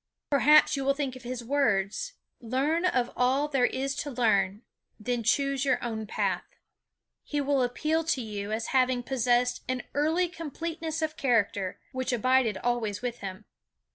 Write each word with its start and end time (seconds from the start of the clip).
Perhaps 0.31 0.75
you 0.75 0.83
will 0.83 0.95
think 0.95 1.15
of 1.15 1.21
his 1.21 1.43
words: 1.43 2.13
"Learn 2.39 2.85
(of) 2.85 3.11
all 3.15 3.47
there 3.47 3.67
is 3.67 3.93
to 3.97 4.09
learn, 4.09 4.63
then 4.99 5.21
choose 5.21 5.63
your 5.63 5.77
own 5.83 6.07
path." 6.07 6.55
He 7.23 7.39
will 7.39 7.61
appeal 7.61 8.03
to 8.05 8.21
you 8.23 8.51
as 8.51 8.69
having 8.73 9.03
possessed 9.03 9.61
an 9.69 9.83
"early 9.93 10.27
completeness 10.27 11.03
of 11.03 11.17
character," 11.17 11.79
which 11.91 12.11
abided 12.11 12.57
always 12.57 13.03
with 13.03 13.19
him. 13.19 13.45